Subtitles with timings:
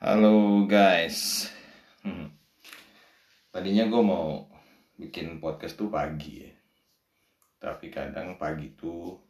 [0.00, 1.44] Halo guys.
[2.00, 2.32] Hmm.
[3.52, 4.48] Tadinya gue mau
[4.96, 6.56] bikin podcast tuh pagi ya.
[7.60, 9.20] Tapi kadang pagi tuh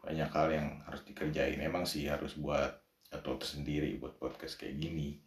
[0.00, 1.60] banyak hal yang harus dikerjain.
[1.60, 2.72] Emang sih harus buat
[3.12, 5.20] atau tersendiri buat podcast kayak gini.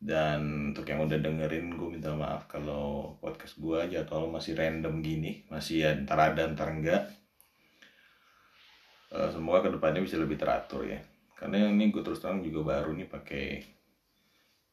[0.00, 5.44] Dan untuk yang udah dengerin gue minta maaf kalau podcast gue jadwal masih random gini.
[5.52, 7.04] Masih antara ada antara enggak.
[9.12, 11.09] Eh, semoga ke depannya bisa lebih teratur ya
[11.40, 13.64] karena ini gue terus terang juga baru nih pakai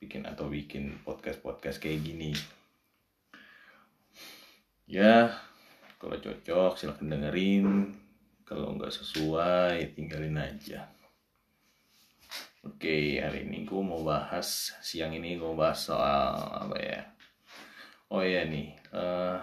[0.03, 2.35] bikin atau bikin podcast podcast kayak gini.
[4.83, 5.31] Ya
[5.95, 7.95] kalau cocok silahkan dengerin.
[8.43, 10.91] Kalau nggak sesuai tinggalin aja.
[12.67, 16.35] Oke hari ini gue mau bahas siang ini gue bahas soal
[16.67, 17.01] apa ya?
[18.11, 19.39] Oh ya nih uh,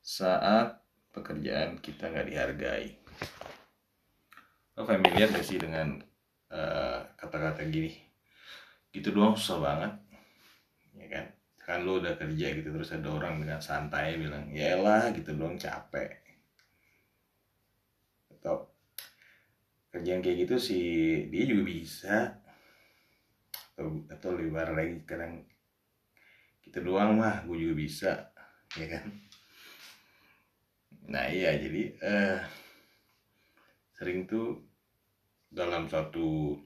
[0.00, 0.80] saat
[1.12, 2.88] pekerjaan kita nggak dihargai
[4.76, 5.96] lo familiar gak sih dengan
[6.52, 7.96] kata kata-kata gini?
[8.92, 9.92] Gitu doang susah banget
[10.96, 11.26] ya kan?
[11.64, 15.56] Kan lo udah kerja gitu terus ada orang dengan santai bilang ya lah gitu doang
[15.56, 16.20] capek.
[18.36, 18.68] Atau
[19.90, 22.16] kerjaan kayak gitu sih dia juga bisa.
[23.72, 25.40] Atau atau lebih parah lagi kadang
[26.60, 28.12] kita doang mah gue juga bisa
[28.76, 29.08] ya kan?
[31.08, 32.38] Nah iya jadi uh,
[33.96, 34.65] sering tuh
[35.50, 36.58] dalam satu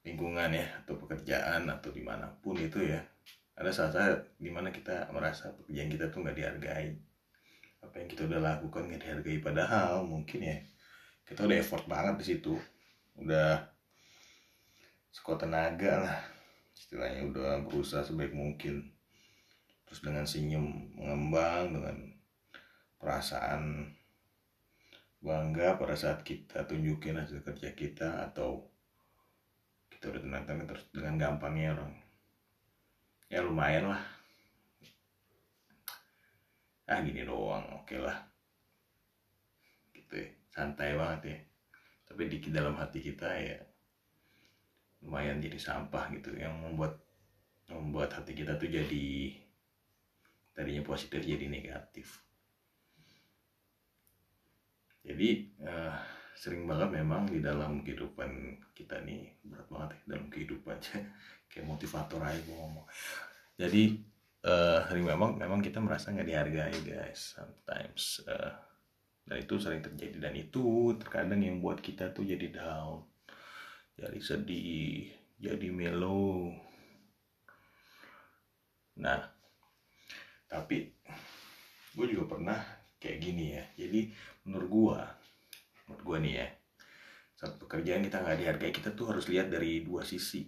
[0.00, 3.04] lingkungan ya atau pekerjaan atau di mana pun itu ya
[3.60, 6.96] ada saat-saat di mana kita merasa pekerjaan kita tuh nggak dihargai.
[7.84, 10.56] Apa yang kita udah lakukan nggak dihargai padahal mungkin ya
[11.28, 12.56] kita udah effort banget di situ.
[13.20, 13.68] Udah
[15.12, 16.18] sekuat tenaga lah
[16.72, 18.88] istilahnya udah berusaha sebaik mungkin.
[19.84, 21.96] Terus dengan senyum mengembang dengan
[22.96, 23.92] perasaan
[25.20, 28.64] bangga pada saat kita tunjukin hasil kerja kita atau
[29.92, 31.92] kita udah tenang-tenang terus dengan gampangnya orang.
[33.28, 34.02] Ya lumayan lah.
[36.88, 38.16] Ah gini doang oke okay lah.
[39.92, 41.38] Gitu ya santai banget ya.
[42.10, 43.60] Tapi di dalam hati kita ya
[45.04, 46.96] lumayan jadi sampah gitu yang membuat
[47.70, 49.36] membuat hati kita tuh jadi
[50.52, 52.20] tadinya positif jadi negatif
[55.10, 55.28] jadi
[55.66, 55.94] uh,
[56.38, 58.30] sering banget memang di dalam kehidupan
[58.72, 60.76] kita nih berat banget ya dalam kehidupan.
[61.50, 62.86] Kayak motivator aja gue ngomong.
[63.58, 63.82] Jadi
[64.46, 67.34] uh, sering memang memang kita merasa nggak dihargai guys.
[67.34, 68.54] Sometimes uh,
[69.26, 70.16] dan itu sering terjadi.
[70.16, 73.10] Dan itu terkadang yang buat kita tuh jadi down
[74.00, 76.56] jadi sedih jadi melo
[78.96, 79.28] nah
[80.48, 80.88] tapi
[81.94, 82.60] gue juga pernah
[83.00, 83.64] kayak gini ya.
[83.80, 84.12] Jadi
[84.44, 85.00] menurut gua
[85.88, 86.48] menurut gua nih ya
[87.40, 90.44] saat pekerjaan kita nggak dihargai kita tuh harus lihat dari dua sisi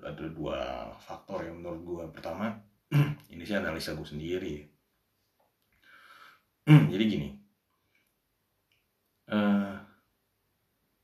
[0.00, 2.02] ada dua faktor yang menurut gua.
[2.08, 2.56] Pertama
[3.32, 4.64] ini sih analisa gua sendiri.
[6.92, 7.28] Jadi gini
[9.28, 9.76] uh,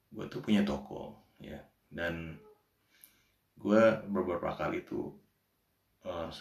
[0.09, 1.60] gua tuh punya toko ya.
[1.93, 2.41] Dan
[3.60, 5.12] gua beberapa kali tuh
[6.09, 6.32] uh,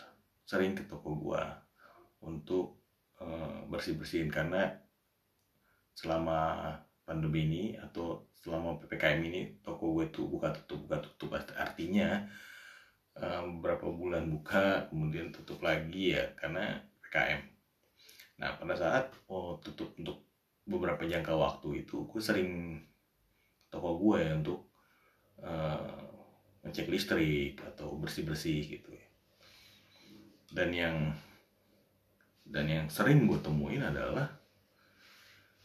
[0.48, 1.60] sering ke toko gua
[2.24, 2.77] untuk
[3.22, 4.74] uh, bersih bersihin karena
[5.98, 6.74] selama
[7.08, 11.30] pandemi ini atau selama ppkm ini toko gue tuh buka tutup buka tutup.
[11.58, 12.26] Artinya
[13.18, 17.42] um, beberapa bulan buka kemudian tutup lagi ya karena ppkm
[18.38, 20.22] nah pada saat oh tutup untuk
[20.62, 22.78] beberapa jangka waktu itu gue sering
[23.74, 24.70] toko gue untuk
[25.42, 26.06] uh,
[26.62, 29.08] ngecek listrik atau bersih bersih gitu ya.
[30.52, 30.96] Dan yang
[32.48, 34.28] dan yang sering gue temuin adalah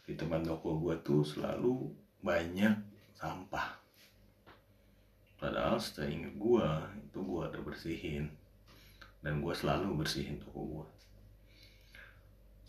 [0.03, 2.75] di tempat toko gue tuh selalu banyak
[3.15, 3.79] sampah.
[5.39, 6.67] Padahal seingat gue
[7.07, 8.31] itu gue ada bersihin.
[9.23, 10.87] Dan gue selalu bersihin toko gue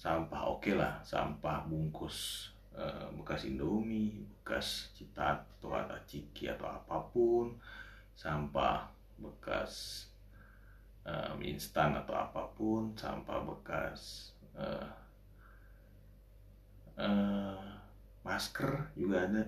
[0.04, 1.00] sampah oke okay lah.
[1.00, 7.56] Sampah bungkus uh, bekas indomie bekas citato atau ciki atau apa pun.
[8.12, 10.04] Sampah bekas
[11.04, 14.89] uh, instan atau apa pun sampah bekas uh,
[16.98, 17.60] uh,
[18.24, 19.42] masker juga ada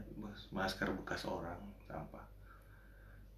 [0.53, 1.58] masker bekas orang
[1.88, 2.25] sampah.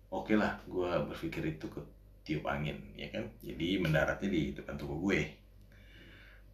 [0.09, 1.81] Oke lah gue berpikir itu ke
[2.27, 3.25] tiup angin ya kan?
[3.41, 5.21] Jadi mendaratnya di depan toko gue.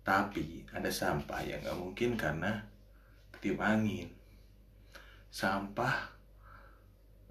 [0.05, 2.61] Tapi ada sampah yang nggak mungkin karena
[3.41, 4.13] tiup angin.
[5.33, 6.15] Sampah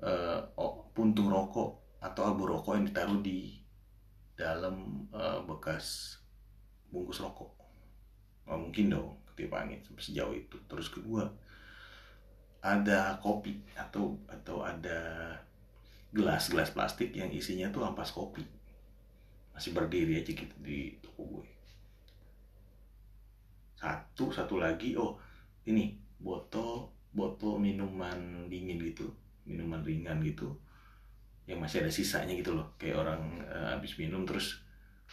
[0.02, 3.63] uh, oh, puntung rokok atau abu rokok yang ditaruh di
[4.34, 6.18] dalam uh, bekas
[6.90, 7.54] bungkus rokok.
[8.46, 10.58] Nggak mungkin dong ketiup angin sejauh itu.
[10.70, 11.30] Terus kedua
[12.64, 15.34] ada kopi atau atau ada
[16.14, 18.46] gelas-gelas plastik yang isinya tuh ampas kopi.
[19.54, 21.46] Masih berdiri aja gitu di toko gue.
[23.78, 25.20] Satu satu lagi oh
[25.68, 29.12] ini botol botol minuman dingin gitu
[29.44, 30.56] minuman ringan gitu
[31.50, 32.68] yang masih ada sisanya gitu loh.
[32.80, 34.64] Kayak orang uh, habis minum terus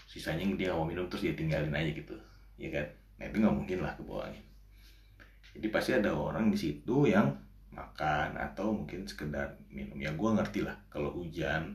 [0.06, 2.16] sisanya dia mau minum terus dia tinggalin aja gitu.
[2.60, 2.86] Ya kan?
[3.18, 4.50] Nah itu nggak mungkin lah kebuangin
[5.54, 7.34] jadi pasti ada orang di situ yang
[7.74, 9.98] makan atau mungkin sekedar minum.
[9.98, 10.76] Ya gue ngerti lah.
[10.90, 11.74] Kalau hujan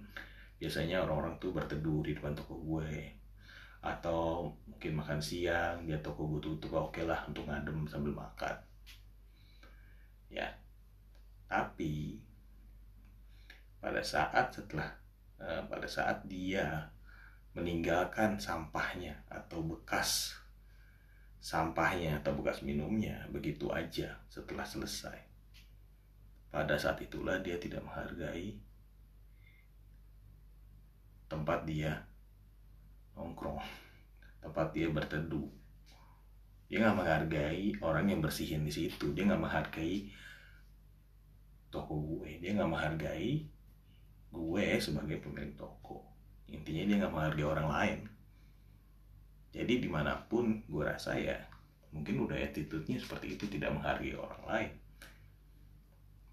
[0.56, 3.12] biasanya orang-orang tuh berteduh di depan toko gue.
[3.84, 8.56] Atau mungkin makan siang dia toko gue tutup oke okay lah untuk ngadem sambil makan.
[10.32, 10.48] Ya.
[11.52, 12.20] Tapi
[13.86, 14.90] pada saat setelah
[15.38, 16.90] uh, pada saat dia
[17.54, 20.34] meninggalkan sampahnya atau bekas
[21.38, 25.22] sampahnya atau bekas minumnya begitu aja setelah selesai.
[26.50, 28.58] Pada saat itulah dia tidak menghargai
[31.30, 32.10] tempat dia
[33.14, 33.62] nongkrong
[34.42, 35.46] tempat dia berteduh.
[36.74, 39.14] Dia nggak menghargai orang yang bersihin di situ.
[39.14, 40.10] Dia nggak menghargai
[41.70, 42.42] toko gue.
[42.42, 43.54] Dia nggak menghargai
[44.36, 46.04] gue sebagai pemilik toko.
[46.52, 48.00] Intinya dia nggak menghargai orang lain.
[49.56, 51.40] Jadi di mana pun gue rasa ya
[51.96, 54.72] mungkin udah attitude-nya seperti itu tidak menghargai orang lain.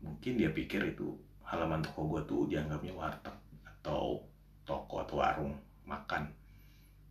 [0.02, 1.14] Mungkin dia pikir itu
[1.46, 4.26] halaman toko gue tuh dianggapnya warteg atau
[4.66, 5.54] toko atau warung
[5.86, 6.26] makan.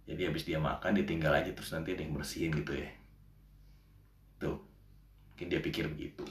[0.03, 2.91] Jadi habis dia makan ditinggal aja terus nanti ada yang bersihin gitu ya.
[4.43, 4.59] Tuh
[5.31, 6.27] mungkin dia pikir begitu.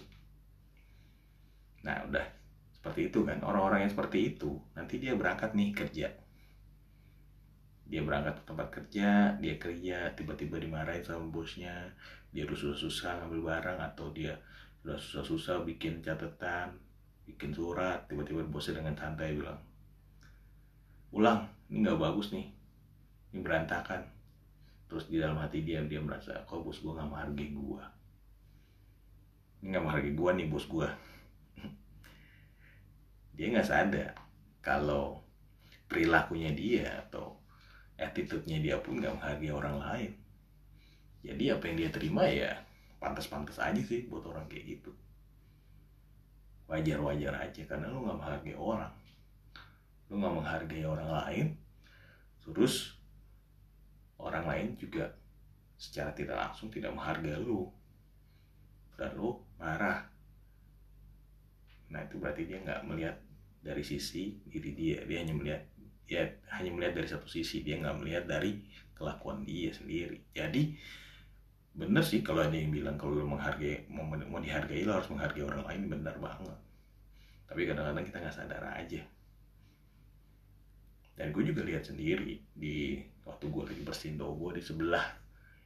[1.81, 2.40] Nah udah
[2.81, 6.09] seperti itu kan orang-orang yang seperti itu nanti dia berangkat nih kerja.
[7.85, 11.93] Dia berangkat ke tempat kerja dia kerja tiba-tiba dimarahin sama bosnya
[12.33, 14.33] dia udah susah-susah ngambil barang atau dia
[14.81, 16.73] udah susah-susah bikin catatan
[17.29, 19.61] bikin surat tiba-tiba bosnya dengan santai bilang
[21.13, 22.49] ulang ini nggak bagus nih
[23.37, 24.09] ini berantakan.
[24.89, 27.85] Terus di dalam hati dia dia merasa kok bos gue nggak menghargai gue
[29.61, 30.89] ini nggak menghargai gue nih bos gue
[33.41, 34.13] dia nggak sadar
[34.61, 35.17] kalau
[35.89, 37.41] perilakunya dia atau
[37.97, 40.13] attitude-nya dia pun nggak menghargai orang lain.
[41.25, 42.53] Jadi apa yang dia terima ya
[43.01, 44.93] pantas-pantas aja sih buat orang kayak gitu.
[46.69, 48.93] Wajar-wajar aja karena lu nggak menghargai orang.
[50.13, 51.47] Lu nggak menghargai orang lain
[52.45, 52.93] terus
[54.21, 55.17] orang lain juga
[55.81, 57.73] secara tidak langsung tidak menghargai lu.
[59.01, 60.05] Dan lu marah.
[61.89, 63.17] Nah itu berarti dia nggak melihat
[63.61, 64.99] dari sisi diri dia.
[65.05, 65.63] Dia hanya melihat
[66.11, 66.27] ya
[66.59, 67.63] hanya melihat dari satu sisi.
[67.63, 68.61] Dia nggak melihat dari
[68.97, 70.21] kelakuan dia sendiri.
[70.33, 70.75] Jadi
[71.71, 75.45] bener sih kalau ada yang bilang kalau lu menghargai mau, mau dihargai lo harus menghargai
[75.45, 75.83] orang lain.
[75.89, 76.59] Benar banget.
[77.47, 79.03] Tapi kadang-kadang kita nggak sadar aja.
[81.21, 82.97] Dan gue juga lihat sendiri di
[83.29, 85.05] waktu gue lagi bersihin toko gue di sebelah.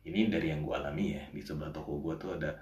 [0.04, 1.22] Ini dari yang gue alami ya.
[1.30, 2.58] Di sebelah toko gue tuh ada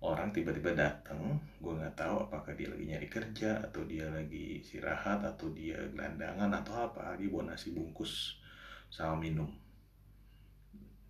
[0.00, 5.20] orang tiba-tiba datang gue nggak tahu apakah dia lagi nyari kerja atau dia lagi istirahat
[5.20, 8.40] atau dia gelandangan atau apa dia bawa nasi bungkus
[8.88, 9.52] sama minum.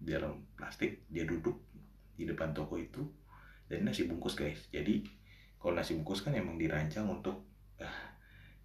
[0.01, 1.55] Di dalam plastik dia duduk
[2.19, 3.07] di depan toko itu
[3.71, 4.67] dan nasi bungkus guys.
[4.75, 5.07] Jadi
[5.63, 7.47] kalau nasi bungkus kan emang dirancang untuk
[7.79, 8.05] uh,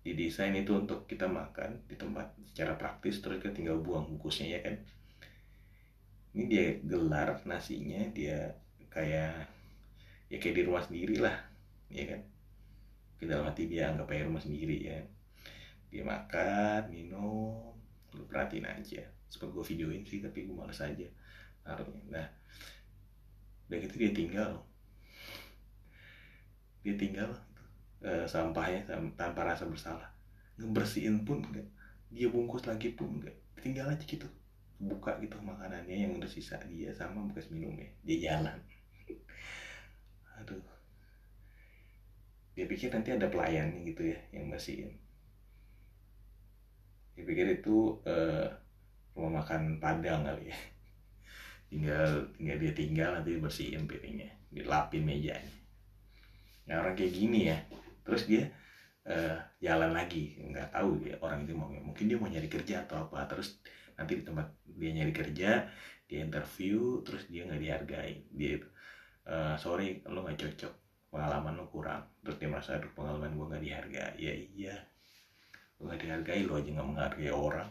[0.01, 4.59] didesain itu untuk kita makan di tempat secara praktis terus kita tinggal buang bungkusnya ya
[4.65, 4.75] kan?
[6.33, 8.57] Ini dia gelar nasinya dia
[8.89, 9.54] kayak
[10.31, 11.37] ya kayak di rumah sendiri lah
[11.89, 12.21] ya kan?
[13.15, 14.97] Kita dalam hati dia anggap kayak rumah sendiri ya
[15.89, 17.71] dia makan minum
[18.11, 19.03] lu perhatiin aja.
[19.31, 21.07] Seperti gue videoin sih tapi gue males aja
[21.63, 22.03] naruhnya.
[22.11, 22.27] Nah
[23.65, 24.51] udah gitu dia tinggal.
[26.85, 27.33] Dia tinggal
[28.05, 30.11] uh, sampahnya tanpa rasa bersalah.
[30.59, 31.67] Ngebersihin pun enggak
[32.13, 34.27] dia bungkus lagi pun enggak tinggal aja gitu.
[34.75, 37.87] Buka gitu makanannya yang udah sisa dia sama bekas minumnya.
[38.03, 38.59] Dia jalan
[40.45, 40.61] aduh.
[42.53, 44.93] Dia pikir nanti ada pelayannya gitu ya yang bersihin
[47.15, 48.47] dia pikir itu uh,
[49.15, 50.57] rumah makan padang kali ya.
[51.71, 55.55] Tinggal tinggal dia tinggal nanti bersihin piringnya dilapin mejanya.
[56.67, 57.57] Nah orang kayak gini ya
[58.05, 58.51] terus dia
[59.07, 63.09] uh, jalan lagi nggak tahu dia orang itu mau mungkin dia mau nyari kerja atau
[63.09, 63.57] apa terus
[63.97, 64.45] nanti di tempat
[64.77, 65.65] dia nyari kerja
[66.05, 68.61] dia interview terus dia nggak dihargai dia
[69.29, 70.73] uh, sorry lo nggak cocok.
[71.11, 72.03] Pengalaman lo kurang.
[72.25, 74.15] Terus dia merasa aduh pengalaman gue nggak dihargai.
[74.19, 74.75] Ya iya.
[75.79, 77.69] Lo nggak dihargai lo aja nggak menghargai orang.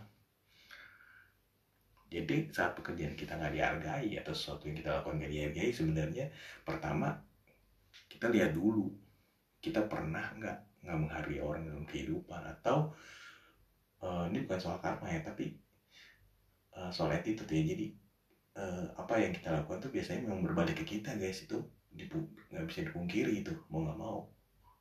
[2.14, 6.26] Jadi saat pekerjaan kita nggak dihargai atau sesuatu yang kita lakukan nggak dihargai sebenarnya
[6.62, 7.10] pertama
[8.06, 8.86] kita lihat dulu
[9.58, 12.42] kita pernah nggak nggak menghargai orang dalam kehidupan?
[12.48, 12.94] Atau
[14.00, 15.58] uh, ini bukan soal karma ya tapi
[16.78, 17.74] uh, soal attitude ya.
[17.74, 18.03] Jadi
[18.58, 21.42] uh, apa yang kita lakukan tuh biasanya memang berbalik ke kita guys.
[21.44, 24.18] Itu nggak bisa dipungkiri itu mau nggak mau.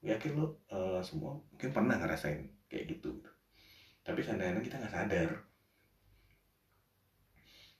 [0.04, 3.32] Yakin lo uh, semua mungkin pernah ngerasain kayak gitu, gitu.
[4.04, 5.30] tapi kadang-kadang kita nggak sadar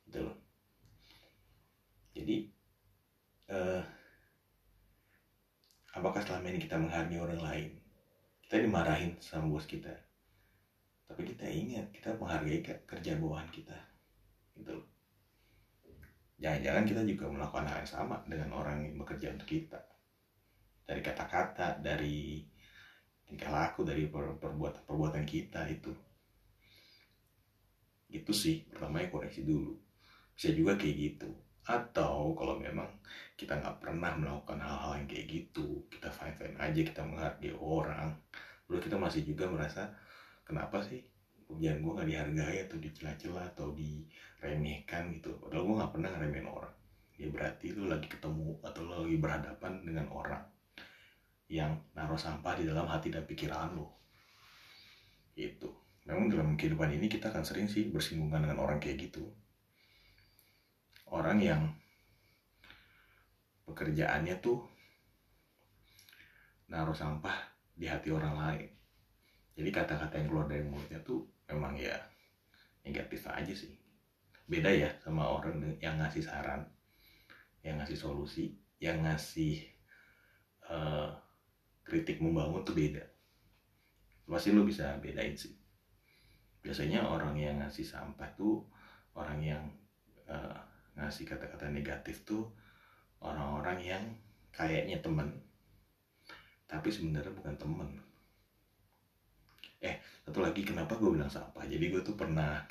[0.08, 0.38] gitu loh.
[2.14, 2.36] Jadi
[3.52, 3.82] uh,
[5.98, 7.72] apakah selama ini kita menghargai orang lain?
[8.46, 9.92] Kita dimarahin sama bos kita.
[11.10, 13.76] Tapi kita ingat kita menghargai kerja bawahan kita
[14.54, 14.93] gitu loh
[16.42, 19.80] jangan-jangan kita juga melakukan hal yang sama dengan orang yang bekerja untuk kita.
[20.84, 22.44] Dari kata-kata dari
[23.24, 25.94] tingkah laku dari perbuatan-perbuatan kita itu.
[28.14, 29.74] Itu sih pertama ya koreksi dulu.
[30.34, 31.30] Bisa juga kayak gitu.
[31.64, 32.92] Atau kalau memang
[33.34, 38.14] kita nggak pernah melakukan hal-hal yang kayak gitu kita fine fine aja kita menghargai orang
[38.70, 39.90] lalu kita masih juga merasa
[40.46, 41.02] kenapa sih
[41.46, 45.36] pekerjaan gue nggak dihargai atau dicela-cela atau diremehkan gitu.
[45.38, 46.76] Padahal gue nggak pernah ngeremehin orang.
[47.20, 50.44] Ya berarti lu lagi ketemu atau lu lagi berhadapan dengan orang
[51.54, 53.94] yang naruh sampah di dalam hati dan pikiran lo
[55.38, 55.70] itu
[56.06, 59.30] memang dalam kehidupan ini kita akan sering sih bersinggungan dengan orang kayak gitu.
[61.10, 61.74] Orang yang
[63.70, 64.66] pekerjaannya tuh
[66.70, 68.70] naruh sampah di hati orang lain
[69.54, 71.94] jadi kata-kata yang keluar dari mulutnya tuh memang ya
[72.82, 73.70] negatif aja sih.
[74.50, 76.66] Beda ya sama orang yang ngasih saran
[77.64, 79.64] yang ngasih solusi yang ngasih
[80.68, 81.08] uh,
[81.86, 83.06] kritik membangun tuh beda.
[84.28, 85.54] Pasti lo bisa bedain sih.
[86.60, 88.66] Biasanya orang yang ngasih sampah tuh
[89.14, 89.64] orang yang
[90.26, 90.58] uh,
[90.98, 92.50] ngasih kata-kata negatif tuh
[93.22, 94.04] orang-orang yang
[94.50, 95.30] kayaknya temen.
[96.66, 98.13] Tapi sebenarnya bukan temen
[99.84, 101.68] eh satu lagi kenapa gue bilang sampah?
[101.68, 102.64] Jadi gue tuh pernah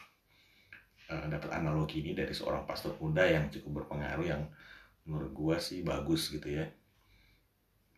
[1.13, 4.43] uh, dapat analogi ini dari seorang pastor muda yang cukup berpengaruh yang
[5.05, 6.65] menurut gue sih bagus gitu ya.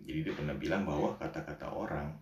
[0.02, 2.18] Jadi dia pernah bilang bahwa kata-kata orang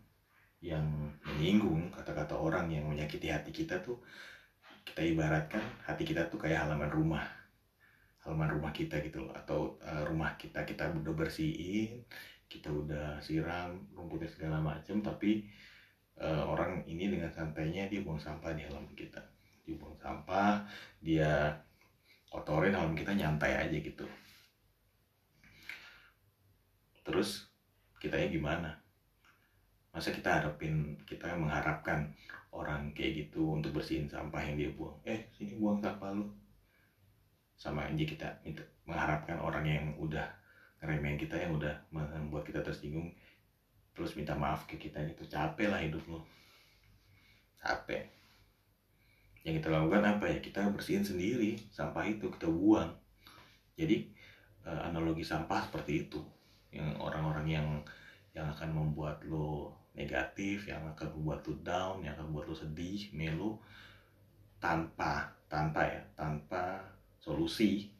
[0.62, 0.84] yang
[1.26, 3.98] menyinggung kata-kata orang yang menyakiti hati kita tuh
[4.86, 7.24] kita ibaratkan hati kita tuh kayak halaman rumah.
[8.22, 9.32] Halaman rumah kita gitu loh.
[9.32, 12.04] Atau uh, rumah kita kita udah bersihin
[12.52, 15.48] kita udah siram rumputnya segala macam tapi
[16.22, 19.18] uh, orang ini dengan santainya dia buang sampah di halaman kita.
[19.66, 20.62] Dia buang sampah
[21.02, 21.58] dia
[22.30, 24.06] kotorin halaman kita nyantai aja gitu.
[27.02, 27.50] Terus
[27.98, 28.70] kitanya gimana?
[29.92, 32.14] Masa kita harapin kita mengharapkan
[32.54, 34.96] orang kayak gitu untuk bersihin sampah yang dia buang?
[35.04, 36.30] Eh sini buang sampah lu.
[37.58, 38.28] Sama aja kita
[38.86, 40.26] mengharapkan orang yang udah
[40.82, 43.14] ngeremehin kita yang udah membuat kita tersinggung
[43.92, 46.20] terus minta maaf ke kita itu capek lah hidup lo
[47.62, 48.10] capek.
[49.46, 50.38] Yang kita lakukan apa ya?
[50.42, 52.90] Kita bersihin sendiri sampah itu kita buang.
[53.78, 54.10] Jadi
[54.66, 56.20] eh, analogi sampah seperti itu.
[56.74, 57.68] Yang orang-orang yang
[58.32, 63.12] yang akan membuat lo negatif yang akan membuat lo down yang akan membuat lo sedih
[63.12, 63.60] melo
[64.56, 66.80] tanpa tanpa ya tanpa
[67.20, 67.92] solusi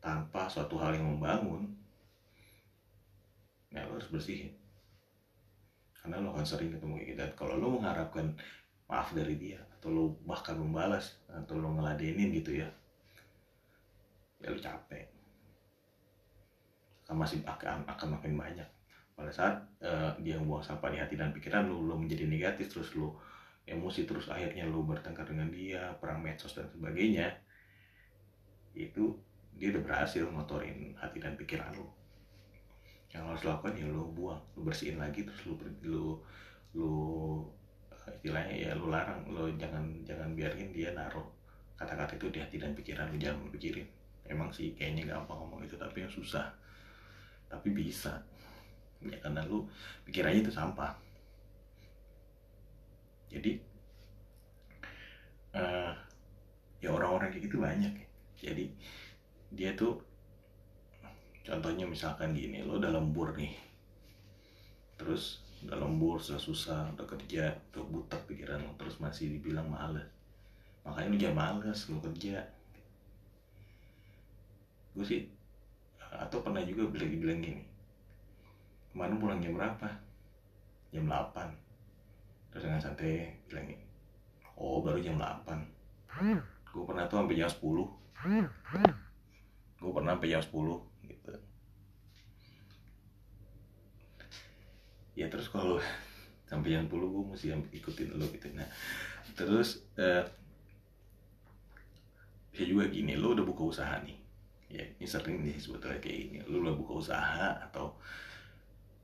[0.00, 1.68] tanpa suatu hal yang membangun
[3.68, 4.63] ya lo harus bersihin
[6.04, 7.18] karena lo akan sering ketemu kayak gitu.
[7.24, 8.36] Dan kalau lo mengharapkan
[8.92, 12.68] maaf dari dia atau lo bahkan membalas atau lo ngeladenin gitu ya
[14.44, 15.08] ya lo capek.
[17.08, 18.68] Akan masih akan akan makin banyak.
[19.16, 22.92] Pada saat uh, dia buang sampah di hati dan pikiran lo lo menjadi negatif terus
[22.92, 23.16] lo
[23.64, 27.32] emosi terus akhirnya lo bertengkar dengan dia perang medsos dan sebagainya
[28.76, 29.16] itu
[29.56, 32.03] dia udah berhasil motorin hati dan pikiran lo
[33.14, 35.54] yang harus lakukan ya lo buang lo bersihin lagi terus lo
[35.86, 36.04] lo
[36.74, 36.90] lo
[37.94, 41.24] eh, istilahnya ya lo larang lo jangan jangan biarin dia naruh
[41.74, 43.86] kata-kata itu di hati dan pikiran lo jangan pikirin.
[44.24, 46.48] Emang sih kayaknya gampang ngomong itu tapi yang susah.
[47.50, 48.22] Tapi bisa.
[49.04, 49.68] Ya karena lu
[50.08, 50.96] pikirannya itu sampah.
[53.28, 53.58] Jadi
[55.52, 55.92] uh,
[56.80, 57.92] ya orang-orang kayak gitu banyak.
[58.38, 58.72] Jadi
[59.52, 60.00] dia tuh
[61.44, 63.54] contohnya misalkan gini lo udah lembur nih.
[64.96, 70.08] Terus udah lembur susah susah udah kerja udah butek pikiran lo terus masih dibilang males.
[70.82, 72.40] Makanya lu jangan males lo kerja.
[74.96, 75.34] Gue sih
[76.14, 77.62] atau pernah juga bilang dibilang gini
[78.94, 79.90] kemarin pulang jam berapa?
[80.94, 83.82] Jam 8 terus dengan santai bilang gini
[84.54, 85.50] oh baru jam 8
[86.70, 87.58] gue pernah tuh sampai jam 10
[89.82, 90.54] gue pernah sampai jam 10
[91.10, 91.34] gitu
[95.14, 95.78] ya terus kalau
[96.44, 98.50] sampai jam 10 gue mesti ikutin lo gitu.
[98.52, 98.68] Nah
[99.34, 100.22] terus uh,
[102.54, 104.18] bisa juga gini lo udah buka usaha nih.
[104.70, 106.38] Ya ini sering nih sebetulnya kayak gini.
[106.46, 107.94] Lo udah buka usaha atau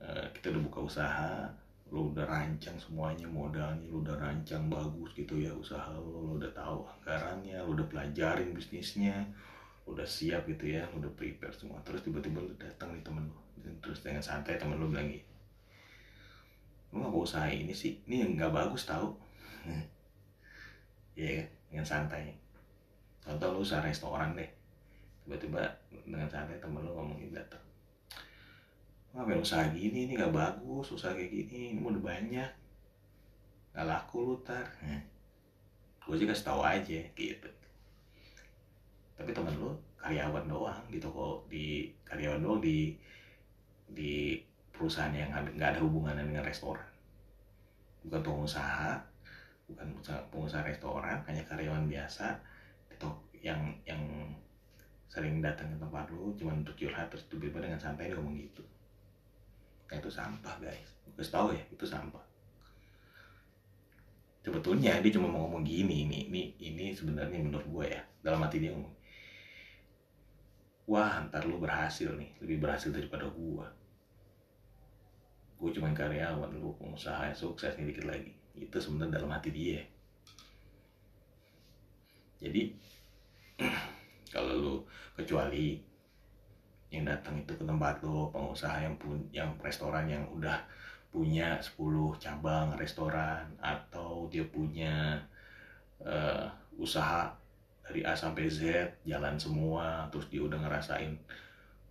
[0.03, 1.49] uh, kita udah buka usaha
[1.91, 6.47] lo udah rancang semuanya modalnya lo udah rancang bagus gitu ya usaha lo lo udah
[6.55, 9.27] tahu anggarannya lo udah pelajarin bisnisnya
[9.83, 11.83] lo udah siap gitu ya lo udah prepare semua.
[11.83, 13.39] Terus tiba-tiba lo datang nih temen lo.
[13.83, 15.30] Terus dengan santai temen lo bilang gini
[16.91, 18.03] lo nggak mau usaha ini sih.
[18.07, 19.15] Ini yang nggak bagus tau.
[21.19, 22.33] Ya kan dengan santai.
[23.21, 24.49] Contoh lo usaha restoran deh.
[25.27, 27.61] Tiba-tiba dengan santai temen lo ngomongin datang
[29.11, 32.51] ngapain usaha gini ini nggak bagus usaha kayak gini ini udah banyak.
[33.75, 34.67] Nggak laku lu tar
[36.01, 37.51] gue sih kasih tahu aja gitu.
[39.15, 42.95] Tapi temen lu karyawan doang di toko di karyawan doang di
[43.91, 44.39] di
[44.81, 46.89] perusahaan yang nggak ada hubungannya dengan restoran.
[48.01, 48.97] Bukan pengusaha
[49.69, 49.87] bukan
[50.33, 52.41] pengusaha restoran hanya karyawan biasa.
[52.97, 54.01] Toko yang yang
[55.13, 58.65] sering datang ke tempat lu cuma untuk curhat terus tiba-tiba dengan santai ngomong gitu.
[59.93, 60.97] Nah itu sampah guys.
[61.13, 62.25] Gue tahu ya itu sampah.
[64.41, 68.65] Sebetulnya dia cuma mau ngomong gini ini ini ini sebenarnya menurut gue ya dalam hati
[68.65, 68.97] dia ngomong
[70.91, 73.67] wah ntar lu berhasil nih lebih berhasil daripada gue
[75.61, 78.33] gue cuma karyawan lu pengusaha yang sukses nih dikit lagi.
[78.57, 79.85] Itu sebenarnya dalam hati dia.
[82.41, 82.73] Jadi
[84.35, 84.75] kalau lu
[85.13, 85.77] kecuali
[86.91, 90.59] yang datang itu ke tempat lo pengusaha yang pun yang restoran yang udah
[91.11, 91.79] punya 10
[92.19, 95.23] cabang restoran atau dia punya
[96.03, 97.31] uh, usaha
[97.83, 98.63] dari A sampai Z
[99.03, 101.15] jalan semua terus dia udah ngerasain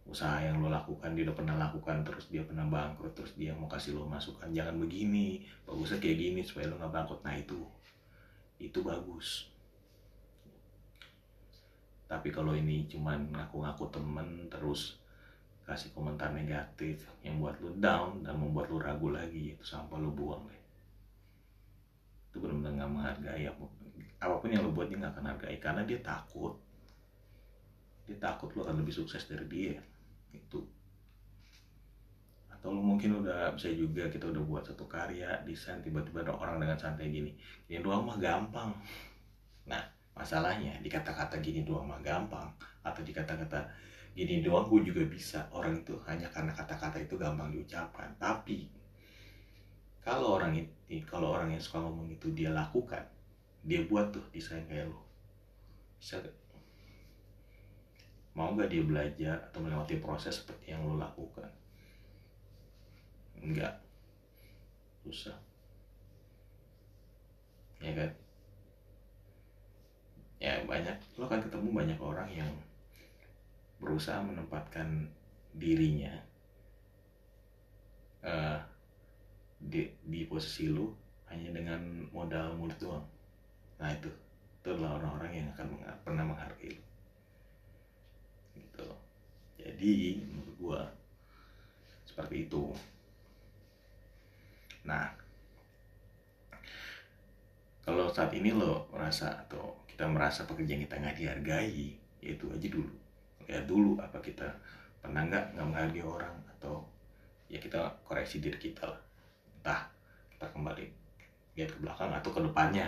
[0.10, 3.70] usaha yang lo lakukan dia udah pernah lakukan terus dia pernah bangkrut terus dia mau
[3.70, 5.46] kasih lo masukan jangan begini.
[5.70, 7.22] Bagusnya kayak gini supaya lo nggak bangkrut.
[7.22, 7.62] Nah itu.
[8.58, 9.54] Itu bagus.
[12.10, 14.98] Tapi kalau ini cuman ngaku-ngaku temen terus
[15.69, 20.10] kasih komentar negatif yang buat lu down dan membuat lu ragu lagi itu sampah lu
[20.10, 20.62] buang deh.
[22.34, 25.56] Itu benar-benar nggak menghargai apa pun yang lu buat dia nggak akan hargai.
[25.62, 26.58] Karena dia takut.
[28.10, 29.78] Dia takut lu akan lebih sukses dari dia
[30.34, 30.62] itu
[32.60, 36.76] atau mungkin udah bisa juga kita udah buat satu karya desain tiba-tiba ada orang dengan
[36.76, 37.32] santai gini.
[37.72, 38.76] Ini doang mah gampang.
[39.63, 39.80] Nah
[40.12, 42.52] masalahnya di kata-kata gini doang mah gampang.
[42.84, 43.63] Atau di kata-kata
[44.12, 45.48] gini doang gue juga bisa.
[45.56, 48.12] Orang itu hanya karena kata-kata itu gampang diucapkan.
[48.20, 48.68] Tapi
[50.04, 53.08] kalau orang itu kalau orang yang suka ngomong itu dia lakukan
[53.63, 55.00] dia buat tuh desain kayak lo?
[58.38, 61.50] Mau gak dia belajar atau melewati proses seperti yang lo lakukan?
[63.39, 63.80] Enggak
[65.04, 65.38] susah.
[67.80, 68.12] Ya kan?
[70.39, 70.98] Ya banyak.
[71.18, 72.52] Lo kan ketemu banyak orang yang
[73.80, 75.08] berusaha menempatkan
[75.56, 76.12] dirinya
[78.24, 78.60] uh,
[79.60, 80.92] di, di posisi lu
[81.32, 83.08] hanya dengan modal mulut doang.
[83.80, 84.12] Nah itu.
[84.60, 85.68] Itu adalah orang-orang yang akan
[86.04, 86.88] pernah menghargai gitu
[89.60, 90.82] jadi menurut gua
[92.08, 92.72] seperti itu.
[94.88, 95.12] Nah
[97.84, 102.67] kalau saat ini lo merasa atau kita merasa pekerjaan kita nggak dihargai ya itu aja
[102.72, 102.93] dulu.
[103.50, 104.48] Lihat dulu apa kita
[105.04, 106.86] pernah nggak nggak menghargai orang atau
[107.52, 109.02] ya kita koreksi diri kita lah.
[109.60, 109.82] Entah
[110.32, 110.86] kita kembali
[111.60, 112.88] lihat ke belakang atau ke depannya.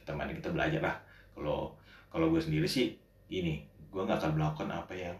[0.00, 0.96] Kita mandi kita belajar lah.
[1.36, 1.76] Kalau
[2.08, 2.96] kalau gue sendiri sih
[3.28, 5.16] gini gue nggak akan melakukan apa yang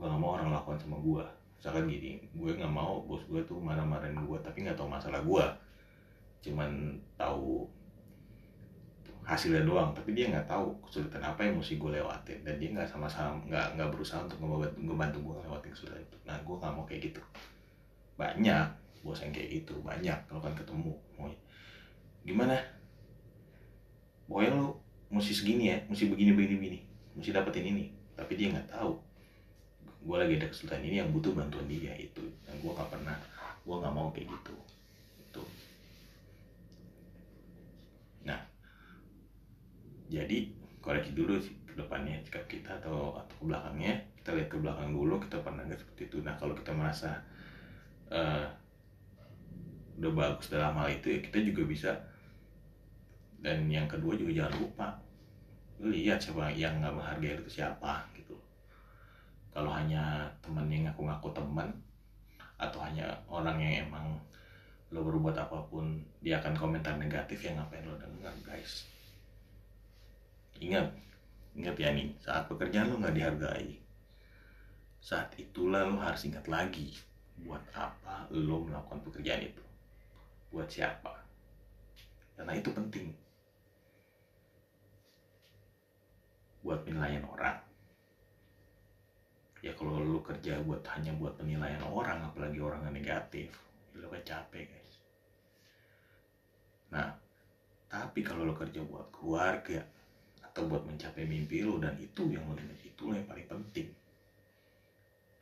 [0.00, 1.24] gue nggak mau orang lakukan sama gue
[1.60, 5.44] misalkan gini gue nggak mau bos gue tuh marah-marahin gue tapi nggak tahu masalah gue
[6.40, 7.68] cuman tahu
[9.30, 12.42] hasilnya doang tapi dia nggak tahu kesulitan apa yang mesti gue lewatin.
[12.42, 16.16] Dan dia nggak sama-sama nggak nggak berusaha untuk ngebantu ngebantu gue ngelewatin kesulitan itu.
[16.26, 17.22] Nah gue nggak mau kayak gitu.
[18.18, 18.66] Banyak
[19.00, 21.30] bos yang kayak gitu banyak kalau kan ketemu mau
[22.26, 22.58] gimana?
[24.26, 24.82] Pokoknya lo
[25.14, 26.78] mesti segini ya mesti begini begini begini.
[27.14, 27.84] Mesti dapetin ini
[28.18, 28.98] tapi dia nggak tahu
[30.00, 32.24] gue lagi ada kesulitan ini yang butuh bantuan dia itu.
[32.48, 33.16] Dan gue nggak pernah
[33.60, 34.54] gue nggak mau kayak gitu.
[35.20, 35.42] Itu
[38.24, 38.40] nah
[40.08, 40.36] jadi
[40.80, 43.94] koreksi dulu sih ke depannya sikap kita atau atau ke belakangnya.
[44.20, 46.18] Kita lihat ke belakang dulu kita pernah nggak seperti itu.
[46.24, 47.20] Nah kalau kita merasa
[48.12, 48.44] uh,
[50.00, 51.92] udah bagus dalam hal itu ya kita juga bisa.
[53.40, 54.88] Dan yang kedua juga jangan lupa
[55.80, 58.04] lihat siapa yang nggak menghargai itu siapa
[59.50, 61.68] kalau hanya teman yang ngaku-ngaku teman
[62.60, 64.06] atau hanya orang yang emang
[64.90, 68.86] lo berbuat apa pun dia akan komentar negatif ya ngapain lo denger guys.
[70.60, 70.92] Ingat
[71.54, 73.80] ingat ya nih saat pekerjaan lo nggak dihargai
[75.00, 76.92] saat itulah lo harus ingat lagi
[77.40, 79.64] buat apa lo melakukan pekerjaan itu.
[80.52, 81.24] Buat siapa.
[82.36, 83.14] Karena itu penting.
[86.60, 87.69] Buat penilaian orang
[89.60, 93.52] ya kalau lu kerja buat hanya buat penilaian orang apalagi orang yang negatif
[93.96, 94.96] lu kan capek guys.
[96.92, 97.08] Nah
[97.90, 99.84] tapi kalau lu kerja buat keluarga
[100.40, 103.88] atau buat mencapai mimpi lu dan itu yang lu itu yang paling penting.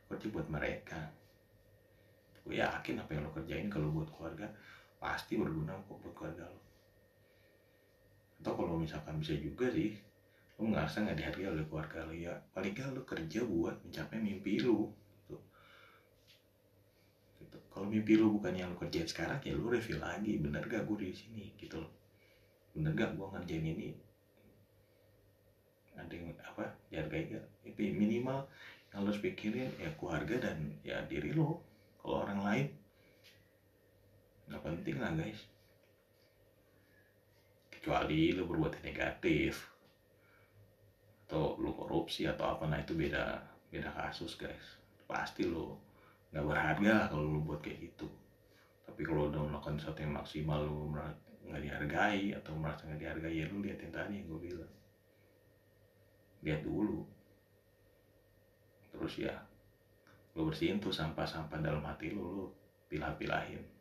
[0.09, 0.99] Kerja buat mereka.
[2.43, 4.49] Gue yakin apa yang lo kerjain kalau buat keluarga
[4.97, 6.69] pasti berguna kok buat keluarga lo
[8.39, 9.99] atau kalau misalkan bisa juga sih
[10.59, 14.59] lo ngerasa nggak dihargai oleh keluarga lo ya paling nggak lo kerja buat mencapai mimpi
[14.59, 14.91] lo
[15.23, 15.39] gitu.
[17.71, 20.35] kalau mimpi lo bukan yang lo kerjain sekarang ya lo review lagi.
[20.35, 21.55] Bener gak gue di sini?
[21.55, 21.87] Gitu loh.
[22.75, 23.89] Bener gak gue ngerjain ini?
[25.95, 28.43] Ada yang apa dihargai gak itu minimal
[28.91, 31.63] yang harus pikirin ya keluarga dan ya diri lo
[32.03, 32.67] kalau orang lain
[34.51, 35.39] nggak penting lah guys.
[37.71, 39.78] Kecuali lo berbuat negatif
[41.29, 43.37] atau lo korupsi atau apa nah itu beda
[43.69, 44.81] beda kasus guys.
[45.05, 45.77] Pasti lo
[46.33, 48.09] nggak berharga kalau lo buat kayak gitu.
[48.89, 50.89] Tapi kalau udah melakukan sesuatu yang maksimal lo
[51.45, 54.73] nggak dihargai atau merasa nggak dihargai ya lo lihat yang tadi yang gue bilang.
[56.41, 56.99] Lihat dulu.
[58.89, 59.37] Terus ya
[60.33, 62.45] lo bersihin tuh sampah-sampah dalam hati lo lo
[62.89, 63.78] pilah-pilahin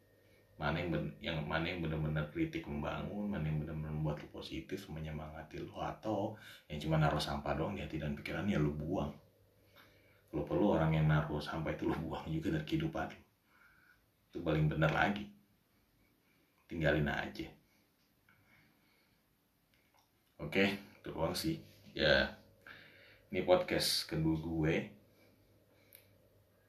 [0.59, 4.91] mana yang ben, yang mana yang benar-benar kritik membangun mana yang benar-benar membuat lo positif
[4.91, 6.35] menyemangati lo atau
[6.67, 9.15] yang cuma naruh sampah doang di hati dan pikiran ya buang.
[10.29, 13.29] Kalau perlu orang yang naruh sampah itu lo buang juga dari kehidupan lo
[14.29, 15.31] itu paling benar lagi.
[16.67, 17.47] Tinggalin aja.
[20.43, 21.63] Oke itu doang sih.
[21.95, 22.35] Ya
[23.31, 24.75] ini podcast kedua gue.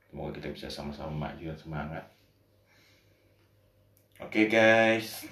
[0.09, 2.05] Semoga kita bisa sama-sama maju dan semangat
[4.19, 5.23] oke okay, guys.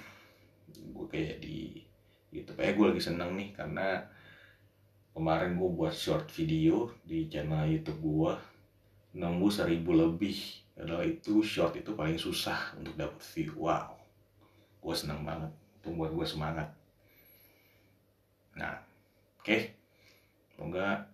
[0.72, 1.84] Gue kayak di
[2.32, 4.00] YouTube eh gue lagi seneng nih karena
[5.12, 8.32] kemarin gue buat short video di channel YouTube gue
[9.20, 10.64] nembus seribu lebih.
[10.78, 13.60] Adalah itu short itu paling susah untuk dapat view.
[13.60, 13.92] Wow.
[14.80, 15.52] Gue seneng banget.
[15.84, 16.72] Itu buat gue semangat.
[18.56, 18.80] Nah
[19.38, 19.44] oke.
[19.44, 19.60] Okay.
[20.56, 21.06] semoga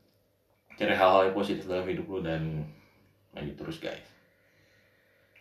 [0.78, 2.64] cari hal-hal yang positif dalam hidup lo dan
[3.34, 4.06] maju terus guys.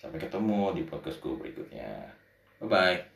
[0.02, 2.23] Sampai ketemu di podcast gue berikutnya
[2.64, 3.13] bye bye